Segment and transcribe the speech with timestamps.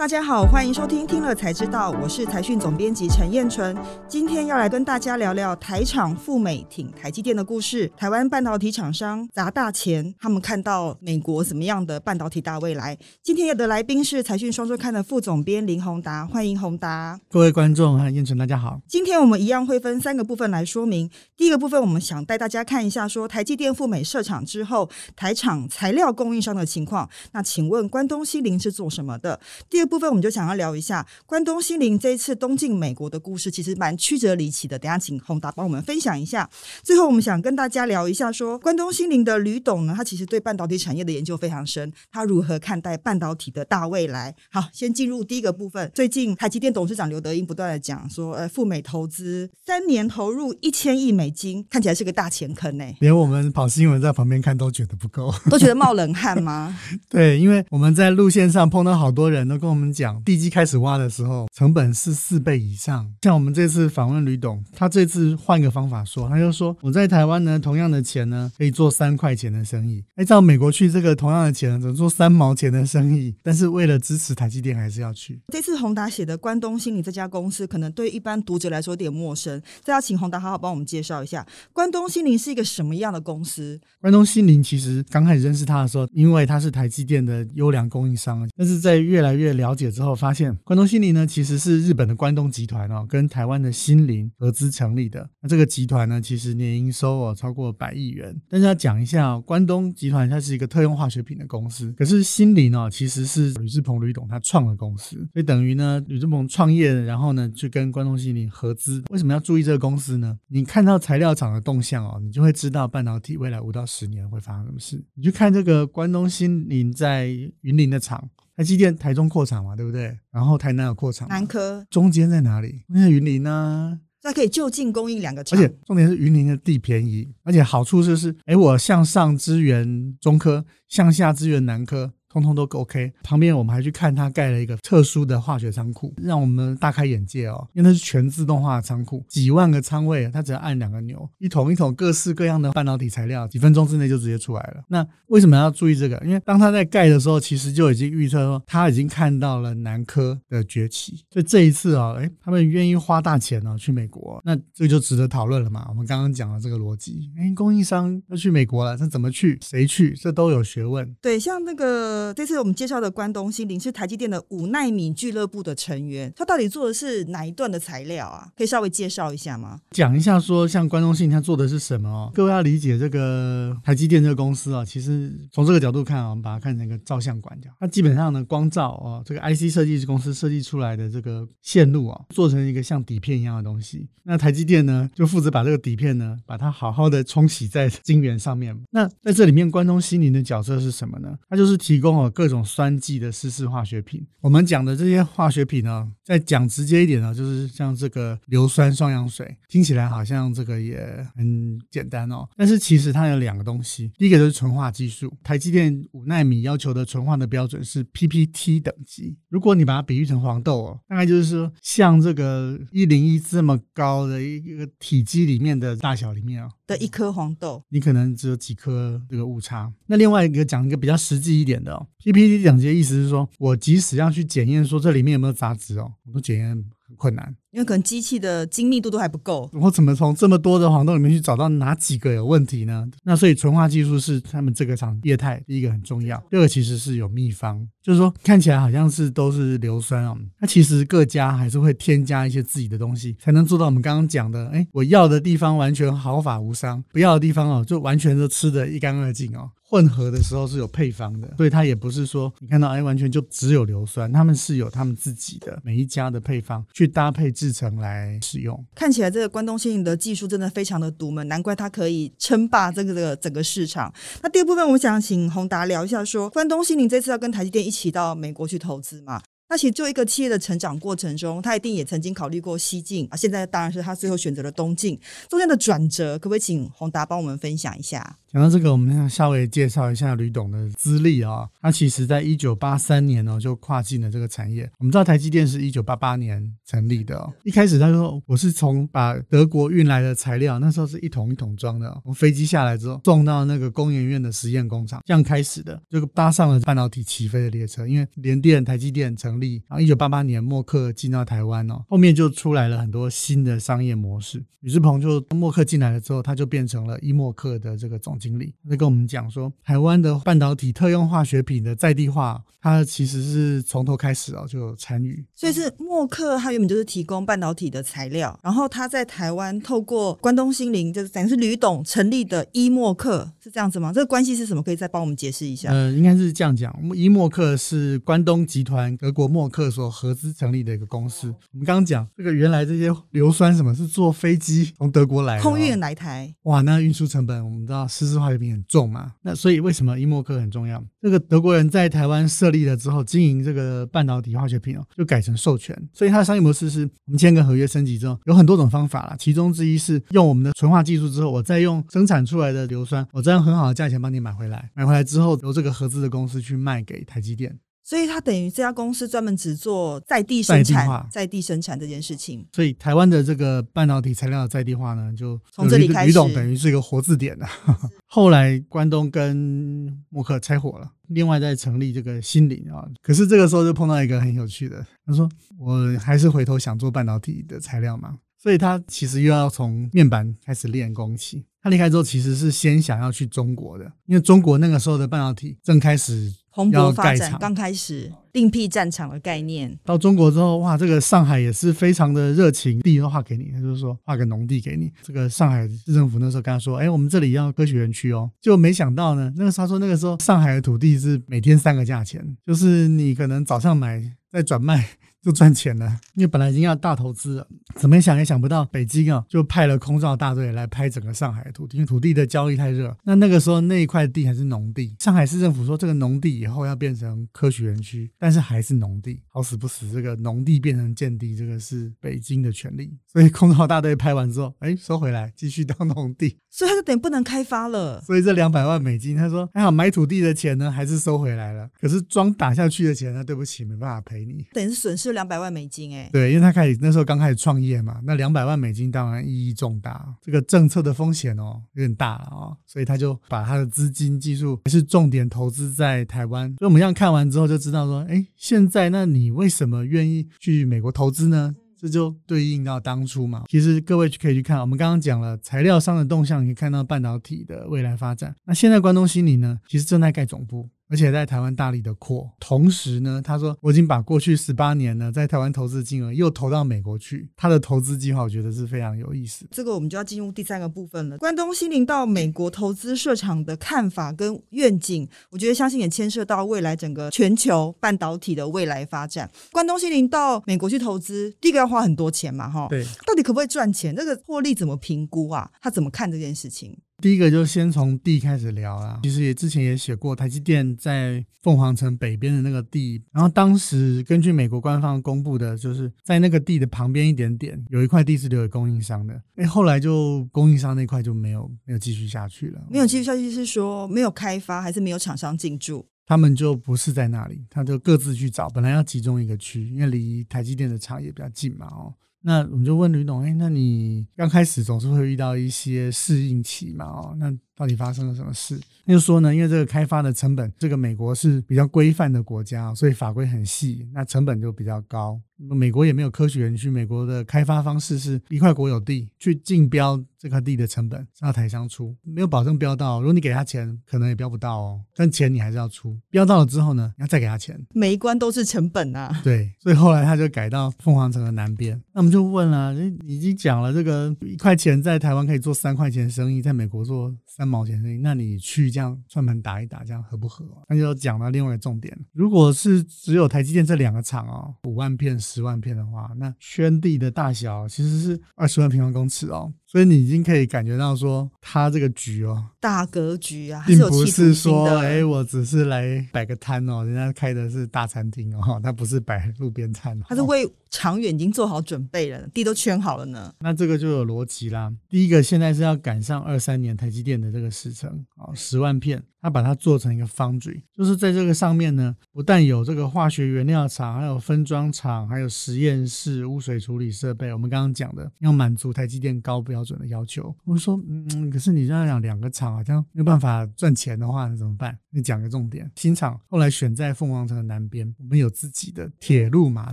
[0.00, 3.76] 大家好，欢迎收听《听了才知道》，我是财讯总编辑陈彦纯。
[4.08, 7.86] 今天要来跟大家聊聊台厂赴美挺台积电的故事。
[7.98, 12.96] 台湾半导体厂商砸大钱，他们看到美国怎么样的半导体大未来？
[13.22, 17.20] 今天有的来宾是财讯双周刊的副总编林宏达，欢迎宏达。
[17.28, 18.80] 各位观众和彦纯，大家好。
[18.88, 21.10] 今天我们一样会分三个部分来说明。
[21.36, 27.06] 第一个部分，我们想带大家看一下，说台积电赴美设厂之后，台厂材料供应商的情况。
[27.32, 29.38] 那请问关东新林是做什么的？
[29.68, 34.78] 第二部分我们就想要聊一下关东心灵这一次东进美国的故事，其实蛮曲折离奇的。
[34.78, 36.48] 等下请宏达帮我们分享一下。
[36.82, 44.34] 最后我们想跟大家聊一下说，说关东心灵的吕董呢，他其实对半导体产业的研究非常深，他如何看待半导体的大未来？
[44.52, 45.90] 好，先进入第一个部分。
[45.92, 52.84] 最近台积电董事长刘德英不断的讲说，呃，赴美投资三年投入一千亿美金，看起来是个大钱坑呢。
[53.00, 56.78] 连我们跑新闻在旁边看都觉得不够，都觉得冒冷汗吗？
[57.08, 60.20] 对，因为我们在路线上碰到好多人都跟我们讲。
[60.24, 63.08] 地基开始挖的时候，成本是四倍以上。
[63.22, 70.02] 像我们这次访问吕董，他这次换个方法说，他就说我在台湾呢，同样的钱呢，可以做三块钱的生意。
[70.16, 73.34] 哎，到美国去，这个同样的钱，只做三毛钱的生意。
[73.42, 75.40] 但是为了支持台积电，还是要去。
[75.52, 79.62] 这次宏达写的关东心理这家公司，可能对一般读者来说有点陌生。
[79.84, 83.78] 再要请宏达好好帮我们介绍一下，关东心灵是一个什么样的公司？
[84.00, 90.10] 关东心灵其实刚开始认识他的时候，因为他是台积电的优良供应商，但是在越来越了了解之后。
[90.20, 95.30] 发现关东新凌呢，其实是日本的关东集团哦，跟台湾的新凌合资成立的。
[95.40, 98.36] 那这个集团呢，其实年营收哦超过百亿元。
[98.48, 109.02] 但是要讲一下哦，关东集团它是一个特用化学品的公司，可是新凌哦，其实是吕志鹏吕董他创的公司，所以等于呢，吕志鹏创业，然后呢，就跟关东新凌合资。
[109.10, 110.38] 为什么要注意这个公司呢？
[110.48, 115.02] 你看到材料厂的动向哦，你就会知道半导体未来五到十年会发生什么事。
[115.14, 117.28] 你去看这个关东新凌在
[117.62, 118.28] 云林的厂。
[118.60, 120.14] 台积电台中扩厂嘛，对不对？
[120.30, 122.84] 然后台南有扩厂，南科中间在哪里？
[122.88, 123.98] 那云林呢？
[124.20, 132.12] 它可以就近供应两个厂，而且重点是云林的地便宜，而且好处就是，哎，我向上支援中科，向下支援南科。
[132.30, 137.68] 通通都 OK，旁边我们还去看他盖了一个特殊的化学仓库，让我们大开眼界哦。
[137.72, 144.84] 因为那是全自动化的仓库，几万个仓位，他只要按两个钮，一桶一桶各式各样的半导体材料，几分钟之内就直接出来了。
[144.86, 146.20] 那为什么要注意这个？
[146.24, 155.86] 因为当他在盖的时候，其实就已经预测说他已经看到了南科的崛起，所以这一次哦，哎，他们愿意花大钱哦去美国，那这就值得讨论了嘛。
[155.88, 159.58] 我们刚刚讲了这个逻辑，哎，供应商要去美国了，那怎么去？
[159.62, 160.14] 谁去？
[160.14, 161.12] 这都有学问。
[161.20, 162.19] 对，像那个。
[162.20, 168.46] 呃，这次我们介绍的关东新凌是台积电的五纳米俱乐部的成员，他到底做的是哪一段的材料啊？
[168.54, 169.80] 可以稍微介绍一下吗？
[169.92, 172.30] 讲一下说，像关东新凌他做的是什么哦？
[172.34, 184.10] 各位要理解这个台积电这个公司啊，其实从这个角度看啊，我们把它看成一个照相馆，它基本上呢，光照哦，这个 IC 设计公司设计出来的这个线路啊，做成一个像底片一样的东西。
[184.24, 188.78] 那台积电呢，就负责把这个底片呢，把它好好的冲洗在晶圆上面。
[188.90, 191.34] 那在这里面，关东新凌的角色是什么呢？
[191.48, 192.09] 它就是提供。
[192.30, 200.98] 各种酸剂的湿式化学品，我们讲的这些化学品呢，再讲直接一点呢，就是像这个硫酸双氧水，听起来好像这个也
[201.36, 202.48] 很简单哦。
[202.56, 209.36] 但是其实它有两个东西，第一个就是纯化技术，台积电五纳米要求的纯化的标准是 PPT 等级。
[209.48, 216.72] 如果你把它比喻成黄豆哦，大概就是说像这个一零一这么高的一个体积里面的大小里面啊、哦。
[216.86, 219.92] 的一颗黄豆，你可能只有几颗这个误差。
[220.06, 226.68] 那另外一个讲一个比较实际一点的哦，PPT 等级的意思是说，我即使要去检验说这里面有没有杂质哦，我都检验
[227.06, 227.56] 很困难。
[227.72, 233.08] 因为可能机器的精密度都还不够，我怎么从这么多的黄豆里面去找到哪几个有问题呢？
[233.22, 236.36] 那所以纯化技术是他们这个厂业态第一个很重要。
[236.50, 249.70] 第二个其实是有秘方，就是说看起来好像是都是硫酸哦，那其实各家还是会添加一些自己的东西，才能做到我们刚刚讲的，哎，我要的地方完全毫发无伤，不要的地方哦就完全都吃得一干二净哦。
[249.82, 258.82] 混合的时候是有配方的，所以它也不是说你看到哎完全就只有硫酸，他们是有他们自己的每一家的配方去搭配制成来使用。
[258.94, 264.10] 看起来这个关东新凌的技术真的非常的独门，难怪它可以称霸这个这个整个市场。
[264.40, 269.42] 那第二部分我想请宏达聊一下说，说关东新凌这次要跟台积电一起到美国去投资嘛？
[269.68, 275.20] 那其实就一个企业的成长过程中，他一定也曾经考虑过西进啊，现在当然是他最后选择了东进，
[275.50, 278.38] 中间的转折，可不可以请宏达帮我们分享一下？
[278.52, 281.68] 讲到这个，我们要稍微介绍一下吕董的资历啊。
[281.80, 284.90] 他其实在一九八三年呢就跨进了这个产业。
[284.98, 287.52] 我们知道台积电是一九八八年成立的哦。
[287.62, 298.04] 一开始他说我是从把德国运来的材料，那时候是一桶一桶装的，从飞机下来之后送到那个工研院的实验工厂，这样开始的，就搭上了半导体起飞的列车。
[298.04, 304.64] 因为联电、台积电成立，然后一九八八年默克进到台湾哦，后面就出来了很多新的商业模式。
[304.80, 315.44] 吕志鹏就默克进来了之后，他就变成了伊默克的这个总经理，他跟我们讲说，台湾的半导体特用化学品的在地化，他其实是从头开始哦就有参与。
[315.54, 324.10] 所以是默克，他原本就是提供半导体的材料，然后他在台湾透过关东新林，就是等于是吕董成立的伊默克，是这样子吗？
[324.12, 324.82] 这个关系是什么？
[324.82, 325.92] 可以再帮我们解释一下？
[325.92, 331.48] 呃，应该是这样讲，伊默克是关东集团德国默克所合资成立的一个公司。
[331.72, 341.04] 我们刚刚讲这个原来这些硫酸什么是坐飞机从德国来，空运来台，哇，那运输成本我们知道湿式化学品很重嘛，那所以为什么伊莫克很重要？
[341.20, 357.78] 这个德国人在台湾设立了之后，经营这个半导体化学品哦，就改成授权，所以它的商业模式是我们签个合约升级之后，有很多种方法啦，其中之一是用我们的纯化技术之后，我再用生产出来的硫酸，我再用很好的价钱帮你买回来，买回来之后由这个合资的公司去卖给台积电。
[358.02, 362.66] 所以它等于这家公司专门只做在地生产、在地生产这件事情。
[362.72, 366.28] 所以台湾的这个半导体材料的在地化呢，就从这里开始。
[366.28, 367.68] 吕董等于是一个活字典啊。
[368.26, 373.06] 后来关东跟默克拆伙了，另外再成立这个新林啊。
[373.22, 375.48] 可是这个时候就碰到一个很有趣的，他说
[375.78, 378.38] 我还是回头想做半导体的材料嘛。
[378.58, 381.64] 所以他其实又要从面板开始练功起。
[381.82, 386.52] 他离开之后其实是先想要去中国的，因为中国那个时候的半导体正开始。
[386.84, 389.98] 蓬勃发展，刚开始另辟战场的概念。
[390.04, 395.10] 到中国之后，哇，这个上海也是非常的热情，地都划给你，他就是说划个农地给你。
[395.22, 404.22] 这个上海市政府那时候跟他说，哎，我们这里要科学园区哦，就没想到呢，那个他说那个时候上海的土地是每天三个价钱，就是你可能早上买
[404.52, 405.08] 再转卖。
[405.42, 407.66] 就赚钱了，因为本来已经要大投资了，
[407.96, 413.16] 怎么想也想不到，北京啊就派了空照大队来拍整个上海的土地，因为土地的交易太热。
[413.24, 428.20] 那那个时候那一块地还是农地，上海市政府说这个农地以后要变成科学园区，但是还是农地，好死不死，这个农地变成建地，这个是北京的权利，所以空照大队拍完之后，哎，收回来继续当农地， 所以他就等于不能开发了。
[428.26, 435.29] 所以这两百万美金，他说还好买土地的钱呢还是收回来了，可是桩打下去的钱呢，对不起，没办法赔你，等于是损失。
[435.32, 446.68] 两百万美金，哎，对，因为他开始那时候刚开始创业嘛，那两百万美金当然意义重大，这个政策的风险哦有点大了哦，所以他就把他的资金技术还是重点投资在台湾。
[446.78, 451.74] 所以我们这样看完之后就知道说，哎，现在那你为什么愿意去美国投资呢？
[452.00, 453.64] 这就对应到当初嘛。
[453.68, 458.56] 其实各位可以去看，我们刚刚讲了材料商的动向，你可以看到半导体的未来发展。
[458.64, 460.88] 那现在关东新林呢，其实正在盖总部。
[461.10, 467.50] 而且在台湾大力的扩，同时呢，他说我已经把过去十八年呢在台湾投资金额又投到美国去。
[467.56, 469.66] 他的投资计划我觉得是非常有意思。
[469.72, 471.36] 这个我们就要进入第三个部分了。
[471.38, 479.50] 关东新林到美国投资设厂的看法跟愿景，我觉得相信也牵涉到未来整个全球半导体的未来发展。
[479.72, 484.14] 关东新林到美国去投资，第一个要花很多钱嘛，哈，对，到底可不可以赚钱？
[484.14, 485.68] 这个获利怎么评估啊？
[485.82, 486.96] 他怎么看这件事情？
[487.20, 489.20] 第一个就先从地开始聊啦。
[489.22, 499.40] 其实也之前也写过，台积电在凤凰城北边的那个地，然后当时根据美国官方公布的，就是在那个地的旁边一点点有一块地是留给供应商的。
[499.56, 502.80] 哎，后来就供应商那块就没有没有继续下去了。
[502.90, 506.06] 没有继续下去是说没有开发，还是没有厂商进驻？
[506.26, 508.70] 他们就不是在那里，他就各自去找。
[508.70, 512.14] 本来要集中一个区，因为离台积电的厂也比较近嘛，哦。
[512.42, 517.04] 那我们就问吕董，哎，那你刚开始总是会遇到一些适应期嘛？
[517.04, 518.78] 哦，那到底发生了什么事？
[519.06, 525.40] 那就说呢，因为这个开发的成本，这个美国是比较规范的国家，所以法规很细，那成本就比较高。
[525.56, 530.22] 美国也没有科学园区，美国的开发方式是一块国有地去竞标。
[530.40, 533.20] 这块地的成本是要台商出，没有保证标到。
[533.20, 535.04] 如果你给他钱，可能也标不到哦。
[535.14, 536.18] 但钱你还是要出。
[536.30, 537.78] 标到了之后呢，你要再给他钱。
[537.92, 539.38] 每一关都是成本啊。
[539.44, 542.02] 对，所以后来他就改到凤凰城的南边。
[542.14, 542.94] 那我们就问了，
[543.26, 550.66] 已经讲了这个一块钱在台湾可以做三块钱生意，在美国做三毛钱生意，那你去这样算盘打一打，这样合不合？
[550.88, 559.72] 那就讲到另外一个重点，如果是只有台积电这两个厂哦，五万片、十万片的话，那圈地的大小其实是二十万平方公尺哦。
[559.90, 573.52] 所以你已经可以感觉到说，他这个局哦，大格局啊，并不是说，哎、欸，我只是来摆个摊哦，人家开的是大餐厅哦， 他不是摆路边摊，他是为长远已经做好准备了，地都圈好了呢。
[573.58, 574.92] 那这个就有逻辑啦。
[575.08, 579.20] 第一个，现在是要赶上二三年台积电的这个时程哦，十万片。
[579.40, 587.52] 他把它做成一个 foundry，就是在这个上面呢，不但有这个化学原料厂，还有分装厂，还有实验室、污水处理设备。
[587.52, 590.54] 我们刚刚讲的要满足台积电高标准的要求。
[590.64, 594.98] 我说，嗯，可是你这样讲两个厂好像没有办法赚钱的话，那怎么办？
[595.12, 599.92] 你讲个重点，新厂后来选在凤凰城的南边，我们有自己的铁路码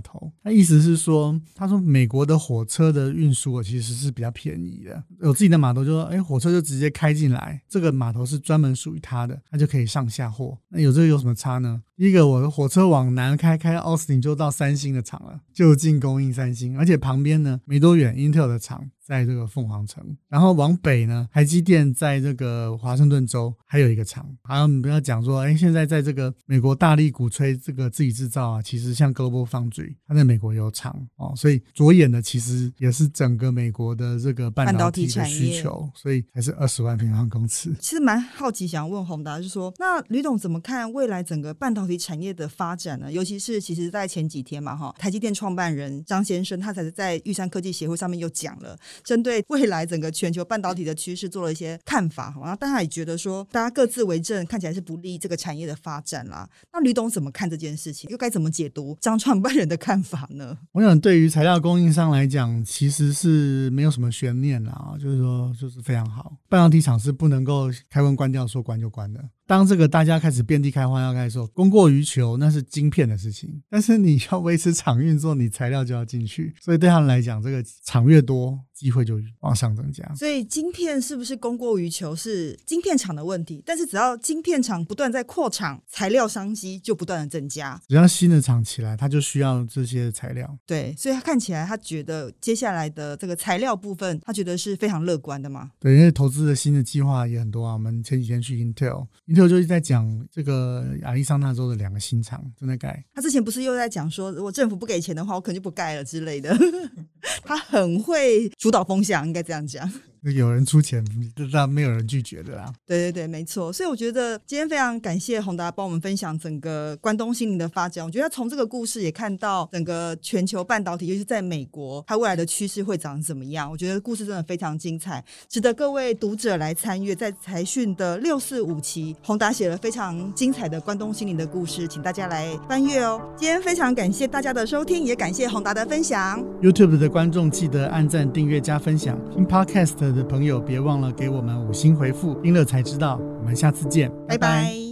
[0.00, 0.30] 头。
[0.42, 9.37] 他意思是说，他说美国的火车的运输其实是比较便宜的，有自己的码头就说，哎，火车就直接开进来，这个码头是专门属于他的。
[9.50, 11.82] 它就可以上下货，那有这个有什么差呢？
[11.98, 18.88] 第一个，我的火车往南开，开到奥斯汀就到三星的厂了，就近供应三星，而且旁边呢没多远英特尔的厂。
[19.08, 24.28] 在这个凤凰城，然后往北呢，台积电在这个华盛顿州还有一个厂。
[24.42, 37.74] 还有你不要讲说，哎，现在在这个美国大力鼓吹这个自己制造啊，其实像 Global Foundry，它在美国有厂哦，所以着眼的其实也是整个美国的这个半导体的需求，所以还是二十万平方公尺。
[37.80, 43.10] 其实蛮好奇，想问宏达，就是说，那吕董怎么看未来整个半导体产业的发展呢？
[43.10, 48.76] 尤其是其实，在前几天嘛，哈，台积电创办人张先生他才是在玉山科技协会上面又讲了。
[49.04, 56.48] 针对未来整个全球半导体的趋势做了一些看法，然后大家也觉得说，大家各自为政，看起来是不利这个产业的发展啦。
[56.72, 58.10] 那吕董怎么看这件事情？
[58.10, 60.58] 又该怎么解读张创办人的看法呢？
[60.72, 66.36] 我想，对于材料供应商来讲，其实是没有什么悬念啦，就是说，就是非常好。
[66.48, 69.22] 半导体厂是不能够开关关掉，说关就关的。
[69.48, 73.62] 当这个大家开始遍地开花要开始说，供过于求，那是晶片的事情。
[73.70, 76.54] 但是你要维持厂运作，你材料就要进去。
[76.60, 80.08] 所以对他们来讲，这个厂越多，机会就往上增加。
[80.14, 83.60] 所以晶片是不是供过于求是晶片厂的问题？
[83.66, 87.80] 但是只要晶片厂不断在扩厂，材料商机就不断的增加。
[87.88, 90.56] 只要新的厂起来，它就需要这些材料。
[90.64, 95.72] 对，所以他看起来，他觉得接下来的这个材料部分，他觉得是非常乐观的嘛。
[95.80, 97.72] 对，因为投资的新的计划也很多啊。
[97.72, 99.48] 我们前几天去 Intel，Intel。
[99.48, 103.02] 就一直在讲这个亚利桑那州的两个新厂正在盖。
[103.14, 106.54] 他之前不是又在讲说，如果政府不给钱的话，我可能就不盖了之类的。
[107.44, 109.90] 他很会主导风向，应该这样讲。
[110.22, 111.04] 有人出钱，
[111.52, 112.72] 那没有人拒绝的啦。
[112.86, 113.72] 对对对，没错。
[113.72, 118.04] 所以我觉得今天非常感谢宏达帮我们分享整个关东心灵的发展。
[118.04, 123.70] 我觉得从这个故事也看到整个全球半导体，尤其是在美国，它未来的趋势会长怎么样。
[123.70, 127.14] 我觉得故事真的非常精彩，值得各位读者来参与。
[127.18, 133.20] 在财讯的六四五期，宏达写了非常精彩的关东心灵的故事，请大家来翻阅哦。
[133.36, 136.40] 今天非常感谢大家的收听，也感谢宏达的分享。
[136.62, 139.18] YouTube 的观众记得按赞、订阅、加分享。
[139.32, 143.20] 听 Podcast 的朋友别忘了给我们五星回复，听了才知道。
[143.40, 144.38] 我们下次见，拜拜。
[144.38, 144.87] 拜拜。